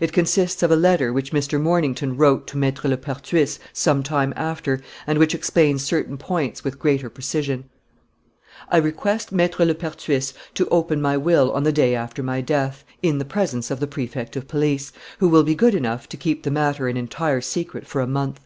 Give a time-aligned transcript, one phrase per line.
[0.00, 1.60] It consists of a letter which Mr.
[1.62, 7.08] Mornington wrote to Maître Lepertuis some time after and which explains certain points with greater
[7.08, 7.66] precision:
[8.68, 13.18] "I request Maître Lepertuis to open my will on the day after my death, in
[13.18, 16.50] the presence of the Prefect of Police, who will be good enough to keep the
[16.50, 18.40] matter an entire secret for a month.